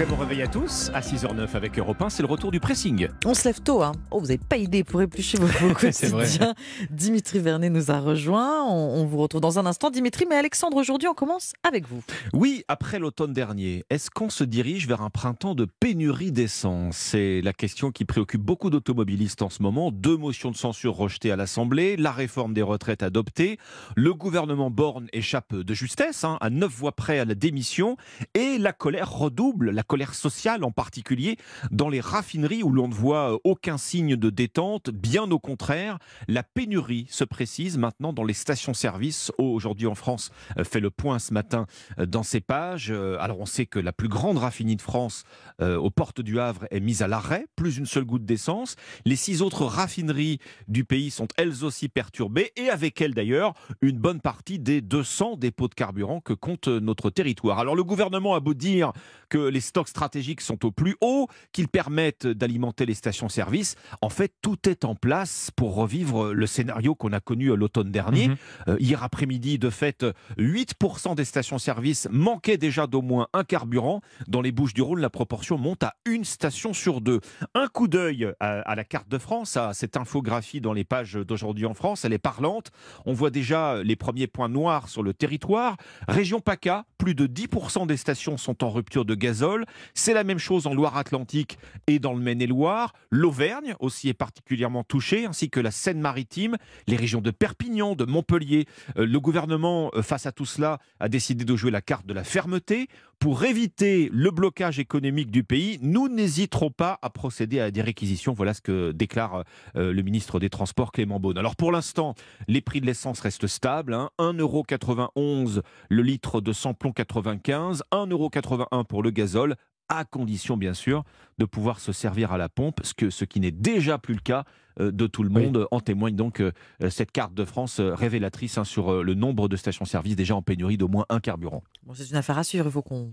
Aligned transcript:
Très 0.00 0.08
bon 0.08 0.16
réveil 0.16 0.40
à 0.40 0.46
tous. 0.48 0.90
À 0.94 1.00
6h09 1.00 1.54
avec 1.54 1.78
Europe 1.78 2.00
1, 2.00 2.08
c'est 2.08 2.22
le 2.22 2.28
retour 2.28 2.50
du 2.50 2.58
pressing. 2.58 3.08
On 3.26 3.34
se 3.34 3.44
lève 3.46 3.60
tôt, 3.60 3.82
hein. 3.82 3.92
Oh, 4.10 4.18
vous 4.18 4.28
n'avez 4.28 4.38
pas 4.38 4.56
idée 4.56 4.82
pour 4.82 5.02
éplucher 5.02 5.36
vos, 5.36 5.44
vos 5.46 5.74
C'est 5.92 6.06
vrai. 6.06 6.24
quotidiens. 6.24 6.54
Dimitri 6.88 7.38
Vernet 7.38 7.68
nous 7.68 7.90
a 7.90 8.00
rejoint. 8.00 8.64
On, 8.64 9.02
on 9.02 9.04
vous 9.04 9.18
retrouve 9.18 9.42
dans 9.42 9.58
un 9.58 9.66
instant, 9.66 9.90
Dimitri. 9.90 10.24
Mais 10.26 10.36
Alexandre, 10.36 10.78
aujourd'hui, 10.78 11.06
on 11.06 11.12
commence 11.12 11.52
avec 11.68 11.86
vous. 11.86 12.02
Oui, 12.32 12.64
après 12.66 12.98
l'automne 12.98 13.34
dernier, 13.34 13.84
est-ce 13.90 14.10
qu'on 14.10 14.30
se 14.30 14.42
dirige 14.42 14.88
vers 14.88 15.02
un 15.02 15.10
printemps 15.10 15.54
de 15.54 15.66
pénurie 15.66 16.32
d'essence? 16.32 16.96
C'est 16.96 17.42
la 17.42 17.52
question 17.52 17.90
qui 17.90 18.06
préoccupe 18.06 18.40
beaucoup 18.40 18.70
d'automobilistes 18.70 19.42
en 19.42 19.50
ce 19.50 19.62
moment. 19.62 19.90
Deux 19.90 20.16
motions 20.16 20.50
de 20.50 20.56
censure 20.56 20.94
rejetées 20.94 21.30
à 21.30 21.36
l'Assemblée, 21.36 21.98
la 21.98 22.12
réforme 22.12 22.54
des 22.54 22.62
retraites 22.62 23.02
adoptée, 23.02 23.58
le 23.96 24.14
gouvernement 24.14 24.70
Borne 24.70 25.08
échappe 25.12 25.54
de 25.54 25.74
justesse, 25.74 26.24
hein, 26.24 26.38
à 26.40 26.48
neuf 26.48 26.72
voix 26.72 26.92
près 26.92 27.18
à 27.18 27.26
la 27.26 27.34
démission, 27.34 27.98
et 28.32 28.56
la 28.56 28.72
colère 28.72 29.12
redouble, 29.12 29.68
la 29.68 29.82
colère 29.90 30.14
sociale 30.14 30.62
en 30.62 30.70
particulier, 30.70 31.36
dans 31.72 31.88
les 31.88 31.98
raffineries 31.98 32.62
où 32.62 32.70
l'on 32.70 32.86
ne 32.86 32.94
voit 32.94 33.32
euh, 33.32 33.38
aucun 33.42 33.76
signe 33.76 34.14
de 34.14 34.30
détente, 34.30 34.90
bien 34.90 35.28
au 35.32 35.40
contraire, 35.40 35.98
la 36.28 36.44
pénurie 36.44 37.08
se 37.10 37.24
précise 37.24 37.76
maintenant 37.76 38.12
dans 38.12 38.22
les 38.22 38.32
stations-service. 38.32 39.32
Aujourd'hui 39.36 39.88
en 39.88 39.96
France 39.96 40.30
euh, 40.58 40.62
fait 40.62 40.78
le 40.78 40.90
point 40.90 41.18
ce 41.18 41.34
matin 41.34 41.66
euh, 41.98 42.06
dans 42.06 42.22
ses 42.22 42.40
pages. 42.40 42.92
Alors 43.18 43.40
on 43.40 43.46
sait 43.46 43.66
que 43.66 43.80
la 43.80 43.92
plus 43.92 44.06
grande 44.06 44.38
raffinerie 44.38 44.76
de 44.76 44.82
France, 44.82 45.24
aux 45.60 45.90
portes 45.90 46.20
du 46.20 46.38
Havre, 46.38 46.66
est 46.70 46.80
mise 46.80 47.02
à 47.02 47.08
l'arrêt, 47.08 47.46
plus 47.56 47.78
une 47.78 47.86
seule 47.86 48.04
goutte 48.04 48.24
d'essence. 48.24 48.76
Les 49.04 49.16
six 49.16 49.42
autres 49.42 49.64
raffineries 49.64 50.38
du 50.68 50.84
pays 50.84 51.10
sont 51.10 51.26
elles 51.36 51.64
aussi 51.64 51.88
perturbées, 51.88 52.52
et 52.56 52.68
avec 52.68 53.00
elles 53.00 53.14
d'ailleurs 53.14 53.54
une 53.80 53.98
bonne 53.98 54.20
partie 54.20 54.58
des 54.58 54.80
200 54.80 55.36
dépôts 55.36 55.68
de 55.68 55.74
carburant 55.74 56.20
que 56.20 56.32
compte 56.32 56.68
notre 56.68 57.10
territoire. 57.10 57.58
Alors 57.58 57.74
le 57.74 57.84
gouvernement 57.84 58.34
a 58.34 58.40
beau 58.40 58.54
dire 58.54 58.92
que 59.28 59.38
les 59.38 59.60
stocks 59.60 59.79
stratégiques 59.88 60.40
sont 60.40 60.64
au 60.64 60.70
plus 60.70 60.96
haut, 61.00 61.28
qu'ils 61.52 61.68
permettent 61.68 62.26
d'alimenter 62.26 62.86
les 62.86 62.94
stations-service, 62.94 63.76
en 64.02 64.08
fait 64.08 64.32
tout 64.42 64.68
est 64.68 64.84
en 64.84 64.94
place 64.94 65.50
pour 65.54 65.74
revivre 65.74 66.32
le 66.32 66.46
scénario 66.46 66.94
qu'on 66.94 67.12
a 67.12 67.20
connu 67.20 67.50
euh, 67.50 67.56
l'automne 67.56 67.90
dernier. 67.90 68.28
Mhm. 68.28 68.36
Euh, 68.68 68.76
hier 68.78 69.02
après-midi, 69.02 69.58
de 69.58 69.70
fait, 69.70 70.04
8% 70.38 71.14
des 71.14 71.24
stations-service 71.24 72.08
manquaient 72.10 72.58
déjà 72.58 72.86
d'au 72.86 73.02
moins 73.02 73.28
un 73.32 73.44
carburant. 73.44 74.00
Dans 74.28 74.40
les 74.40 74.52
Bouches 74.52 74.74
du 74.74 74.82
Rhône, 74.82 75.00
la 75.00 75.10
proportion 75.10 75.58
monte 75.58 75.82
à 75.82 75.94
une 76.04 76.24
station 76.24 76.72
sur 76.72 77.00
deux. 77.00 77.20
Un 77.54 77.68
coup 77.68 77.88
d'œil 77.88 78.32
à, 78.40 78.60
à 78.60 78.74
la 78.74 78.84
carte 78.84 79.08
de 79.08 79.18
France, 79.18 79.56
à 79.56 79.74
cette 79.74 79.96
infographie 79.96 80.60
dans 80.60 80.72
les 80.72 80.84
pages 80.84 81.14
d'aujourd'hui 81.14 81.66
en 81.66 81.74
France, 81.74 82.04
elle 82.04 82.12
est 82.12 82.18
parlante. 82.18 82.70
On 83.06 83.12
voit 83.12 83.30
déjà 83.30 83.82
les 83.82 83.96
premiers 83.96 84.26
points 84.26 84.48
noirs 84.48 84.88
sur 84.88 85.02
le 85.02 85.14
territoire. 85.14 85.76
Région 86.08 86.40
PACA, 86.40 86.84
plus 86.98 87.14
de 87.14 87.26
10% 87.26 87.86
des 87.86 87.96
stations 87.96 88.36
sont 88.36 88.64
en 88.64 88.70
rupture 88.70 89.04
de 89.04 89.14
gazole. 89.14 89.59
C'est 89.94 90.14
la 90.14 90.24
même 90.24 90.38
chose 90.38 90.66
en 90.66 90.74
Loire-Atlantique 90.74 91.58
et 91.86 91.98
dans 91.98 92.12
le 92.12 92.20
Maine-et-Loire. 92.20 92.92
L'Auvergne 93.10 93.74
aussi 93.80 94.08
est 94.08 94.14
particulièrement 94.14 94.84
touchée, 94.84 95.26
ainsi 95.26 95.50
que 95.50 95.60
la 95.60 95.70
Seine-Maritime, 95.70 96.56
les 96.86 96.96
régions 96.96 97.20
de 97.20 97.30
Perpignan, 97.30 97.94
de 97.94 98.04
Montpellier. 98.04 98.66
Euh, 98.96 99.06
le 99.06 99.20
gouvernement, 99.20 99.90
euh, 99.94 100.02
face 100.02 100.26
à 100.26 100.32
tout 100.32 100.46
cela, 100.46 100.78
a 101.00 101.08
décidé 101.08 101.44
de 101.44 101.56
jouer 101.56 101.70
la 101.70 101.80
carte 101.80 102.06
de 102.06 102.14
la 102.14 102.24
fermeté. 102.24 102.88
Pour 103.20 103.44
éviter 103.44 104.08
le 104.14 104.30
blocage 104.30 104.78
économique 104.78 105.30
du 105.30 105.44
pays, 105.44 105.78
nous 105.82 106.08
n'hésiterons 106.08 106.70
pas 106.70 106.98
à 107.02 107.10
procéder 107.10 107.60
à 107.60 107.70
des 107.70 107.82
réquisitions. 107.82 108.32
Voilà 108.32 108.54
ce 108.54 108.62
que 108.62 108.92
déclare 108.92 109.44
euh, 109.76 109.92
le 109.92 110.00
ministre 110.00 110.40
des 110.40 110.48
Transports, 110.48 110.90
Clément 110.90 111.20
Beaune. 111.20 111.36
Alors 111.36 111.54
pour 111.54 111.70
l'instant, 111.70 112.14
les 112.48 112.62
prix 112.62 112.80
de 112.80 112.86
l'essence 112.86 113.20
restent 113.20 113.46
stables. 113.46 113.92
Hein. 113.92 114.08
1,91€ 114.18 115.60
le 115.90 116.02
litre 116.02 116.40
de 116.40 116.54
samplon 116.54 116.92
95, 116.92 117.82
1,81€ 117.92 118.84
pour 118.86 119.02
le 119.02 119.10
gazole, 119.10 119.56
à 119.90 120.04
condition 120.06 120.56
bien 120.56 120.72
sûr 120.72 121.04
de 121.38 121.44
pouvoir 121.44 121.80
se 121.80 121.92
servir 121.92 122.32
à 122.32 122.38
la 122.38 122.48
pompe, 122.48 122.80
ce, 122.82 122.94
que, 122.94 123.10
ce 123.10 123.24
qui 123.26 123.40
n'est 123.40 123.50
déjà 123.50 123.98
plus 123.98 124.14
le 124.14 124.20
cas 124.20 124.44
euh, 124.78 124.90
de 124.90 125.06
tout 125.06 125.22
le 125.22 125.30
Oui. 125.30 125.44
monde. 125.46 125.66
En 125.70 125.80
témoigne 125.80 126.16
donc 126.16 126.40
euh, 126.40 126.52
cette 126.88 127.10
carte 127.12 127.34
de 127.34 127.44
France 127.44 127.80
euh, 127.80 127.94
révélatrice 127.94 128.56
hein, 128.56 128.64
sur 128.64 128.92
euh, 128.92 129.02
le 129.02 129.14
nombre 129.14 129.48
de 129.48 129.56
stations-service 129.56 130.16
déjà 130.16 130.34
en 130.36 130.42
pénurie 130.42 130.78
d'au 130.78 130.88
moins 130.88 131.04
un 131.10 131.20
carburant. 131.20 131.62
Bon, 131.82 131.92
c'est 131.94 132.08
une 132.08 132.16
affaire 132.16 132.38
à 132.38 132.44
suivre. 132.44 132.66
Il 132.66 132.72
faut 132.72 132.82
qu'on 132.82 133.12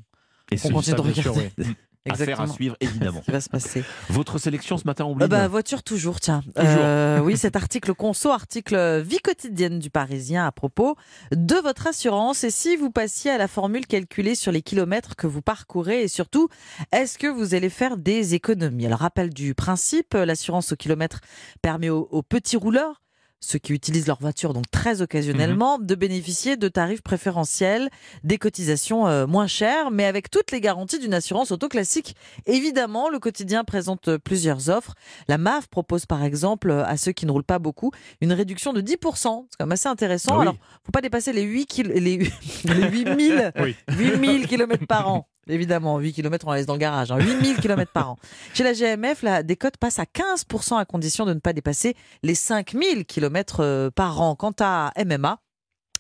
Et 0.52 0.58
continue 0.58 0.96
de 0.96 1.14
sûr. 1.14 1.34
oui. 2.16 2.22
affaire 2.22 2.42
à 2.42 2.48
suivre 2.48 2.76
évidemment. 2.80 3.20
ce 3.20 3.26
qui 3.26 3.32
va 3.32 3.42
se 3.42 3.50
passer. 3.50 3.84
Votre 4.10 4.38
sélection 4.38 4.78
ce 4.78 4.86
matin, 4.86 5.06
on 5.06 5.20
Euh, 5.20 5.28
bah, 5.28 5.48
voiture 5.48 5.84
toujours, 5.84 6.20
tiens. 6.20 6.42
Euh, 6.58 7.20
oui, 7.20 7.38
cet 7.38 7.56
article 7.56 7.94
conso, 7.94 8.30
article 8.32 9.02
vie 9.02 9.20
quotidienne 9.20 9.80
du 9.80 9.90
Parisien 9.90 10.46
à 10.46 10.52
propos 10.52 10.96
de 11.32 11.56
votre 11.56 11.88
assurance. 11.88 12.44
Et 12.44 12.52
si 12.52 12.76
vous 12.76 12.92
passiez 12.92 13.32
à 13.32 13.38
la 13.38 13.48
formule 13.48 13.86
calculée 13.86 14.36
sur 14.36 14.52
les 14.52 14.62
kilomètres 14.62 15.16
que 15.16 15.28
vous 15.28 15.42
parcourez 15.42 16.04
et 16.04 16.08
surtout, 16.08 16.50
est-ce 16.92 17.18
que 17.18 17.28
vous 17.28 17.56
allez 17.56 17.70
faire 17.70 17.98
des 17.98 18.36
économies? 18.36 18.86
Alors, 18.86 19.00
rappel 19.00 19.34
du 19.34 19.54
principe, 19.54 20.14
l'assurance 20.14 20.72
au 20.72 20.76
kilomètre 20.76 21.22
permet 21.62 21.90
aux, 21.90 22.08
aux 22.12 22.24
petits 22.24 22.58
rouleurs 22.58 23.02
ceux 23.40 23.60
qui 23.60 23.74
utilisent 23.74 24.08
leur 24.08 24.20
voiture 24.20 24.54
donc 24.54 24.66
très 24.72 25.02
occasionnellement, 25.02 25.78
de 25.78 25.96
bénéficier 25.96 26.58
de 26.58 26.68
tarifs 26.68 27.02
préférentiels, 27.04 27.90
des 28.24 28.38
cotisations 28.38 29.08
euh, 29.08 29.28
moins 29.28 29.48
chères, 29.48 29.92
mais 29.92 30.06
avec 30.06 30.30
toutes 30.30 30.52
les 30.52 30.60
garanties 30.62 31.00
d'une 31.00 31.14
assurance 31.14 31.52
auto 31.52 31.68
classique. 31.70 32.16
Évidemment, 32.46 33.10
le 33.10 33.20
quotidien 33.20 33.64
présente 33.64 34.18
plusieurs 34.18 34.70
offres. 34.70 34.96
La 35.28 35.38
MAF 35.38 35.68
propose 35.68 36.06
par 36.06 36.24
exemple 36.24 36.72
à 36.72 36.98
ceux 36.98 37.12
qui 37.12 37.26
ne 37.26 37.32
roulent 37.32 37.44
pas 37.44 37.60
beaucoup 37.60 37.92
une 38.22 38.34
réduction 38.34 38.74
de 38.74 38.82
10%. 38.82 38.96
C'est 39.50 39.58
quand 39.60 39.66
même 39.66 39.72
assez 39.72 39.88
intéressant. 39.90 40.32
Ah 40.34 40.38
oui. 40.38 40.42
Alors, 40.42 40.56
faut 40.84 40.92
pas 40.92 41.02
dépasser 41.02 41.32
les 41.34 41.44
8 41.44 41.66
kil- 41.68 41.88
les, 41.90 42.18
les 42.66 42.90
8000 42.90 43.52
Oui. 43.60 43.76
8000 43.98 44.48
km 44.48 44.86
par 44.88 45.10
an. 45.12 45.28
Évidemment, 45.50 46.00
8 46.00 46.14
km, 46.14 46.48
on 46.48 46.52
la 46.52 46.58
laisse 46.58 46.66
dans 46.66 46.74
le 46.74 46.80
garage. 46.80 47.12
Hein. 47.12 47.20
8000 47.20 47.58
km 47.58 47.92
par 47.92 48.12
an. 48.12 48.18
Chez 48.54 48.64
la 48.64 48.74
GMF, 48.74 49.22
la 49.24 49.44
décote 49.44 49.78
passe 49.78 50.00
à 50.00 50.04
15% 50.04 50.78
à 50.78 50.86
condition 50.86 51.26
de 51.26 51.34
ne 51.34 51.40
pas 51.40 51.54
dépasser 51.54 51.96
les 52.24 52.36
5000 52.36 53.06
km 53.06 53.58
euh, 53.60 53.90
par 53.90 54.22
an. 54.22 54.36
Quant 54.36 54.54
à 54.60 54.92
MMA, 54.98 55.40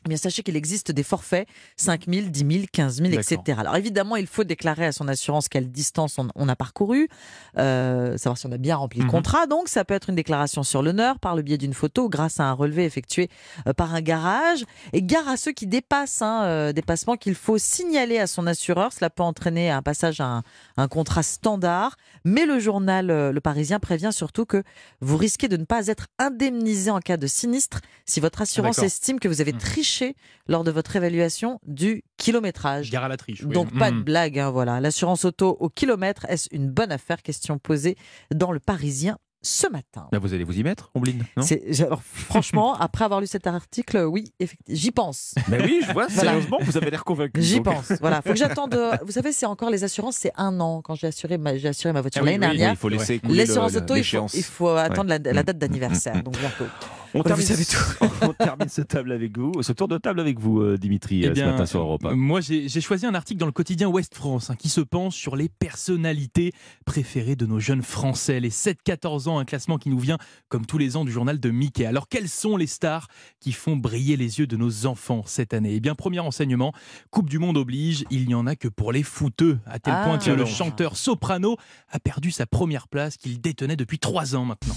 eh 0.07 0.09
bien, 0.09 0.18
sachez 0.18 0.41
qu'il 0.44 0.56
existe 0.56 0.91
des 0.91 1.03
forfaits 1.03 1.47
5 1.75 2.06
000, 2.09 2.28
10 2.29 2.40
000, 2.40 2.66
15 2.72 2.95
000, 3.01 3.09
etc. 3.12 3.57
Alors 3.59 3.75
évidemment, 3.75 4.16
il 4.16 4.25
faut 4.28 4.44
déclarer 4.45 4.85
à 4.85 4.91
son 4.91 5.07
assurance 5.07 5.50
quelle 5.50 5.69
distance 5.72 6.18
on, 6.18 6.29
on 6.35 6.47
a 6.50 6.56
parcouru, 6.56 7.09
euh, 7.57 8.18
savoir 8.18 8.38
si 8.38 8.45
on 8.45 8.51
a 8.51 8.57
bien 8.57 8.75
rempli 8.75 9.00
le 9.00 9.06
Mhm. 9.06 9.12
contrat. 9.12 9.45
Donc 9.47 9.68
ça 9.68 9.84
peut 9.85 9.94
être 9.94 10.09
une 10.09 10.16
déclaration 10.16 10.63
sur 10.63 10.81
l'honneur 10.81 11.19
par 11.19 11.35
le 11.35 11.41
biais 11.41 11.57
d'une 11.57 11.73
photo 11.73 12.09
grâce 12.09 12.40
à 12.40 12.45
un 12.45 12.53
relevé 12.53 12.85
effectué 12.85 13.29
euh, 13.68 13.73
par 13.73 13.94
un 13.94 14.01
garage. 14.01 14.63
Et 14.94 15.03
gare 15.03 15.28
à 15.28 15.38
ceux 15.38 15.51
qui 15.51 15.68
dépassent, 15.68 16.22
hein, 16.22 16.44
euh, 16.45 16.74
dépassement 16.74 17.16
qu'il 17.18 17.35
faut 17.35 17.57
signaler 17.57 18.18
à 18.18 18.28
son 18.28 18.47
assureur. 18.47 18.94
Cela 18.94 19.09
peut 19.09 19.24
entraîner 19.24 19.69
un 19.69 19.81
passage 19.81 20.22
à 20.22 20.25
un, 20.25 20.44
un 20.78 20.88
contrat 20.88 21.24
standard. 21.24 21.95
Mais 22.24 22.45
le 22.45 22.59
journal 22.59 23.12
euh, 23.12 23.31
Le 23.31 23.41
Parisien 23.41 23.79
prévient 23.79 24.12
surtout 24.13 24.45
que 24.45 24.63
vous 25.01 25.18
risquez 25.18 25.47
de 25.47 25.57
ne 25.57 25.66
pas 25.66 25.88
être 25.88 26.07
indemnisé 26.19 26.91
en 26.91 27.00
cas 27.00 27.18
de 27.18 27.28
sinistre 27.28 27.81
si 28.06 28.19
votre 28.19 28.41
assurance 28.41 28.78
estime 28.85 29.19
que 29.19 29.28
vous 29.28 29.41
avez 29.41 29.53
Mhm. 29.53 29.59
Triché 29.97 30.15
lors 30.47 30.63
de 30.63 30.71
votre 30.71 30.95
évaluation 30.95 31.59
du 31.65 32.03
kilométrage. 32.17 32.91
Gare 32.91 33.05
à 33.05 33.07
la 33.07 33.17
triche. 33.17 33.43
oui. 33.43 33.53
Donc 33.53 33.77
pas 33.77 33.91
de 33.91 33.97
Mhm. 33.97 34.03
blague, 34.03 34.39
hein, 34.39 34.49
voilà. 34.51 34.79
L'assurance 34.79 35.25
auto 35.25 35.57
au 35.59 35.69
kilomètre, 35.69 36.25
est-ce 36.29 36.47
une 36.51 36.69
bonne 36.69 36.91
affaire? 36.91 37.21
Question 37.21 37.57
posée 37.57 37.95
dans 38.33 38.51
le 38.51 38.59
Parisien 38.59 39.17
ce 39.43 39.67
matin. 39.67 40.07
Là, 40.11 40.19
vous 40.19 40.33
allez 40.33 40.43
vous 40.43 40.57
y 40.59 40.63
mettre, 40.63 40.89
Ombline 40.95 41.23
non? 41.37 41.43
Alors, 41.85 42.01
franchement, 42.03 42.73
après 42.79 43.05
avoir 43.05 43.21
lu 43.21 43.27
cet 43.27 43.47
article, 43.47 43.97
oui, 44.09 44.33
j'y 44.67 44.91
pense. 44.91 45.35
Mais 45.47 45.61
oui, 45.63 45.79
je 45.87 45.93
vois, 45.93 46.07
Voilà. 46.07 46.31
sérieusement, 46.31 46.57
vous 46.61 46.75
avez 46.77 46.89
l'air 46.91 47.03
convaincu. 47.05 47.41
J'y 47.41 47.61
pense. 47.61 47.93
Voilà, 48.01 48.21
faut 48.21 48.29
que 48.31 48.35
j'attende. 48.35 48.73
euh, 48.73 48.97
Vous 49.05 49.11
savez, 49.13 49.31
c'est 49.31 49.45
encore 49.45 49.69
les 49.69 49.83
assurances, 49.83 50.17
c'est 50.17 50.33
un 50.35 50.59
an 50.59 50.81
quand 50.81 50.95
j'ai 50.95 51.07
assuré 51.07 51.37
ma, 51.37 51.55
j'ai 51.57 51.69
assuré 51.69 51.93
ma 51.93 52.01
voiture 52.01 52.21
Ah 52.23 52.25
oui, 52.25 52.31
l'année 52.31 52.45
oui, 52.47 52.51
Oui, 52.51 52.57
dernière. 52.57 52.73
il 52.73 52.77
faut 52.77 52.89
laisser 52.89 53.13
Ouais. 53.13 53.19
couler 53.19 53.45
L'assurance 53.45 53.75
auto, 53.75 53.83
il 53.83 53.87
faut, 53.87 53.93
l'échéance. 53.95 54.33
il 54.33 54.43
faut 54.43 54.67
attendre 54.69 55.09
la, 55.09 55.17
la 55.19 55.41
Mm. 55.41 55.45
date 55.45 55.57
d'anniversaire, 55.57 56.21
donc 56.23 56.37
bientôt. 56.37 56.65
On 57.13 57.23
termine, 57.23 57.45
vous 57.45 57.53
savez 57.63 58.09
on 58.22 58.34
termine 58.34 58.69
ce 58.69 58.81
table 58.81 59.12
avec 59.12 59.38
vous, 59.38 59.51
ce 59.62 59.72
tour 59.73 59.88
de 59.88 59.97
table 59.97 60.19
avec 60.19 60.40
vous, 60.40 60.62
euh, 60.62 60.78
Dimitri, 60.78 61.22
Eh 61.23 61.28
euh, 61.28 61.31
bien, 61.31 61.45
ce 61.45 61.51
matin 61.51 61.66
sur 61.66 61.79
Europe. 61.81 62.06
euh, 62.06 62.16
Moi, 62.16 62.41
j'ai 62.41 62.68
choisi 62.81 63.06
un 63.06 63.13
article 63.16 63.40
dans 63.40 63.45
le 63.45 63.51
quotidien 63.51 63.88
Ouest 63.88 64.13
France 64.16 64.50
hein, 64.50 64.56
qui 64.56 64.69
se 64.69 64.81
penche 64.81 65.16
sur 65.16 65.36
les 65.36 65.50
personnalités 65.50 66.51
préférées 66.86 67.36
de 67.36 67.45
nos 67.45 67.59
jeunes 67.59 67.81
Français. 67.81 68.39
Les 68.39 68.50
7-14 68.50 69.27
ans, 69.30 69.39
un 69.39 69.45
classement 69.45 69.77
qui 69.77 69.89
nous 69.89 70.00
vient, 70.00 70.18
comme 70.50 70.65
tous 70.65 70.77
les 70.77 70.95
ans, 70.98 71.06
du 71.06 71.12
journal 71.12 71.39
de 71.39 71.50
Mickey. 71.50 71.86
Alors, 71.86 72.07
quelles 72.07 72.30
sont 72.30 72.57
les 72.57 72.68
stars 72.68 73.07
qui 73.39 73.51
font 73.51 73.75
briller 73.75 74.18
les 74.18 74.39
yeux 74.39 74.48
de 74.48 74.57
nos 74.57 74.86
enfants 74.86 75.24
cette 75.25 75.53
année? 75.53 75.74
Eh 75.75 75.80
bien, 75.80 75.95
premier 75.95 76.19
enseignement, 76.19 76.74
Coupe 77.12 77.30
du 77.30 77.39
Monde 77.39 77.57
oblige, 77.57 78.03
il 78.12 78.27
n'y 78.27 78.36
en 78.36 78.48
a 78.48 78.56
que 78.56 78.68
pour 78.68 78.92
les 78.92 79.03
fouteux. 79.03 79.60
À 79.65 79.80
tel 79.80 79.94
Ah. 79.95 80.03
point 80.06 80.18
que 80.18 80.31
le 80.31 80.45
chanteur 80.45 80.98
soprano 80.98 81.57
a 81.89 82.00
perdu 82.00 82.31
sa 82.31 82.45
première 82.45 82.88
place 82.88 83.18
qu'il 83.18 83.39
détenait 83.42 83.75
depuis 83.77 84.00
trois 84.00 84.36
ans 84.36 84.45
maintenant. 84.45 84.75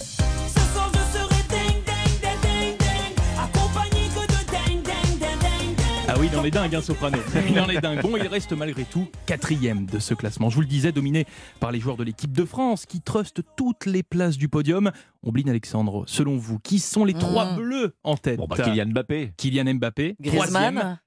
Oui, 6.20 6.28
il 6.32 6.38
en 6.38 6.44
est 6.44 6.50
dingue, 6.50 6.74
un 6.74 6.80
soprano. 6.82 7.18
Il 7.48 7.58
en 7.58 7.68
est 7.68 7.80
dingue. 7.80 8.02
Bon, 8.02 8.16
il 8.16 8.26
reste 8.26 8.52
malgré 8.52 8.84
tout 8.84 9.08
quatrième 9.26 9.86
de 9.86 9.98
ce 9.98 10.14
classement. 10.14 10.50
Je 10.50 10.54
vous 10.56 10.60
le 10.60 10.66
disais, 10.66 10.92
dominé 10.92 11.26
par 11.60 11.72
les 11.72 11.80
joueurs 11.80 11.96
de 11.96 12.04
l'équipe 12.04 12.32
de 12.32 12.44
France 12.44 12.84
qui 12.86 13.00
trustent 13.00 13.40
toutes 13.56 13.86
les 13.86 14.02
places 14.02 14.36
du 14.36 14.48
podium. 14.48 14.90
Ombline 15.22 15.48
Alexandre, 15.50 16.04
selon 16.06 16.36
vous, 16.36 16.58
qui 16.58 16.78
sont 16.78 17.04
les 17.04 17.14
trois 17.14 17.52
Mmh. 17.52 17.56
bleus 17.56 17.94
en 18.04 18.16
tête? 18.16 18.36
Bon, 18.38 18.46
bah, 18.46 18.56
Kylian 18.56 18.86
Mbappé. 18.88 19.32
Kylian 19.36 19.74
Mbappé, 19.74 20.16
troisième. 20.22 20.74
Griezmann, 20.74 21.00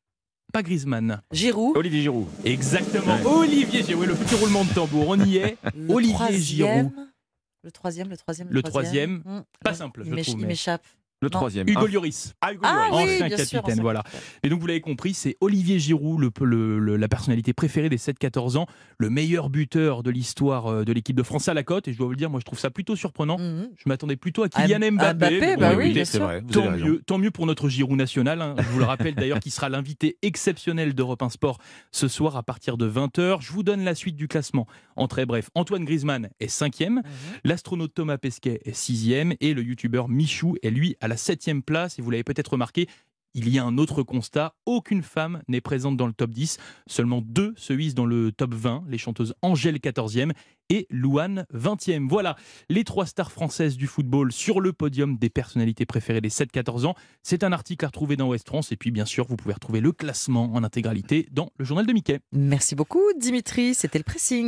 pas 0.51 0.63
Griezmann. 0.63 1.21
Giroud. 1.31 1.77
Olivier 1.77 2.01
Giroud. 2.01 2.27
Exactement, 2.43 3.15
Ouais. 3.15 3.25
Olivier 3.25 3.83
Giroud. 3.83 4.07
Le 4.07 4.15
petit 4.15 4.35
roulement 4.35 4.63
de 4.65 4.69
tambour, 4.73 5.05
on 5.09 5.19
y 5.23 5.37
est. 5.37 5.57
Le 5.75 5.93
Olivier 5.93 6.13
troisième. 6.15 6.39
Giroud. 6.91 7.07
Le 7.63 7.71
troisième, 7.71 8.09
le 8.09 8.17
troisième, 8.17 8.47
Le 8.49 8.61
troisième, 8.63 9.23
Hum, 9.25 9.43
pas 9.63 9.73
simple, 9.73 10.03
je 10.05 10.09
trouve, 10.11 10.25
Il 10.35 10.37
mais- 10.41 10.47
m'échappe. 10.47 10.85
Le 11.23 11.29
Non. 11.29 11.39
troisième. 11.39 11.67
Hugo 11.69 11.81
Ah, 11.85 11.91
Lloris. 11.91 12.33
Ah, 12.41 12.51
Hugo 12.53 12.61
Ah 12.65 12.87
Lloris. 12.91 13.05
oui, 13.07 13.13
Ancien 13.15 13.27
sûr, 13.29 13.37
capitaine, 13.37 13.61
ancien 13.63 13.81
voilà. 13.81 14.03
Et 14.43 14.49
donc 14.49 14.59
vous 14.59 14.67
l'avez 14.67 14.81
compris, 14.81 15.13
c'est 15.13 15.37
Olivier 15.41 15.79
Giroud, 15.79 16.19
le, 16.19 16.31
le- 16.45 16.79
le- 16.79 16.97
la 16.97 17.07
personnalité 17.07 17.53
préférée 17.53 17.87
des 17.89 17.97
7-14 17.97 18.57
ans, 18.57 18.67
le 18.97 19.09
meilleur 19.09 19.49
buteur 19.49 20.03
de 20.03 20.11
l'histoire 20.11 20.67
euh, 20.67 20.83
de 20.83 20.91
l'équipe 20.91 21.15
de 21.15 21.23
France 21.23 21.47
à 21.47 21.53
la 21.53 21.63
cote. 21.63 21.87
Et 21.87 21.93
je 21.93 21.97
dois 21.97 22.07
vous 22.07 22.11
le 22.11 22.17
dire, 22.17 22.29
moi 22.29 22.39
je 22.39 22.45
trouve 22.45 22.59
ça 22.59 22.69
plutôt 22.69 22.95
surprenant. 22.95 23.37
Mhm. 23.39 23.69
Je 23.77 23.83
m'attendez 23.87 24.15
plutôt 24.17 24.43
à 24.43 24.49
Kylian 24.49 24.79
Mbappé. 24.91 25.13
Mbappé, 25.13 25.39
mais 25.39 25.57
bah 25.57 25.73
oui, 25.77 26.05
c'est 26.05 26.19
vrai. 26.19 26.41
Vous 26.41 26.51
Tant 26.51 26.71
mieux, 26.71 27.01
tant 27.05 27.17
mieux 27.17 27.31
pour 27.31 27.45
notre 27.45 27.69
Giroud 27.69 27.97
national. 27.97 28.41
hein. 28.41 28.55
Je 28.57 28.63
vous 28.69 28.79
le 28.79 28.85
rappelle 28.85 29.15
d'ailleurs 29.15 29.39
qu'il 29.39 29.51
sera 29.51 29.69
l'invité 29.69 30.17
exceptionnel 30.21 30.93
d'Europe 30.93 31.21
1 31.21 31.29
Sport 31.29 31.57
ce 31.91 32.07
soir 32.07 32.35
à 32.35 32.43
partir 32.43 32.75
de 32.77 32.85
20h. 32.89 33.37
Je 33.41 33.51
vous 33.53 33.63
donne 33.63 33.83
la 33.85 33.95
suite 33.95 34.15
du 34.17 34.27
classement. 34.27 34.67
En 34.97 35.07
très 35.07 35.25
bref, 35.25 35.49
Antoine 35.55 35.85
Griezmann 35.85 36.29
est 36.39 36.47
5e, 36.47 36.95
Mhm. 36.95 37.01
l'astronaute 37.45 37.93
Thomas 37.93 38.17
Pesquet 38.17 38.59
est 38.65 38.73
6e 38.75 39.35
et 39.39 39.53
le 39.53 39.63
youtubeur 39.63 40.09
Michou 40.09 40.55
est 40.63 40.69
lui 40.69 40.95
à 41.01 41.07
la 41.07 41.12
7e 41.15 41.61
place. 41.61 41.99
Et 41.99 42.01
vous 42.01 42.11
l'avez 42.11 42.23
peut-être 42.23 42.51
remarqué, 42.51 42.87
il 43.35 43.49
y 43.49 43.57
a 43.57 43.63
un 43.63 43.77
autre 43.79 44.03
constat, 44.03 44.55
aucune 44.65 45.01
femme 45.01 45.41
n'est 45.47 45.61
présente 45.61 45.97
dans 45.97 46.05
le 46.05 46.13
top 46.13 46.29
10, 46.29 46.59
seulement 46.85 47.21
deux 47.21 47.53
se 47.57 47.73
hissent 47.73 47.95
dans 47.95 48.05
le 48.05 48.31
top 48.31 48.53
20, 48.53 48.83
les 48.87 48.99
chanteuses 48.99 49.33
Angèle 49.41 49.77
14e 49.77 50.33
et 50.69 50.87
Louane 50.89 51.45
20e. 51.53 52.07
Voilà 52.07 52.35
les 52.69 52.83
trois 52.83 53.05
stars 53.05 53.31
françaises 53.31 53.75
du 53.75 53.87
football 53.87 54.31
sur 54.31 54.61
le 54.61 54.71
podium 54.71 55.17
des 55.17 55.29
personnalités 55.29 55.85
préférées 55.85 56.21
des 56.21 56.29
7-14 56.29 56.85
ans. 56.85 56.95
C'est 57.23 57.43
un 57.43 57.51
article 57.51 57.83
à 57.85 57.87
retrouver 57.87 58.15
dans 58.17 58.27
Ouest 58.27 58.47
France 58.47 58.71
et 58.71 58.77
puis 58.77 58.91
bien 58.91 59.05
sûr 59.05 59.25
vous 59.27 59.35
pouvez 59.35 59.53
retrouver 59.53 59.81
le 59.81 59.91
classement 59.91 60.53
en 60.53 60.63
intégralité 60.63 61.27
dans 61.31 61.51
le 61.57 61.65
journal 61.65 61.85
de 61.85 61.93
Mickey. 61.93 62.19
Merci 62.31 62.75
beaucoup, 62.75 63.03
Dimitri. 63.17 63.73
C'était 63.73 63.97
le 63.97 64.03
pressing. 64.03 64.41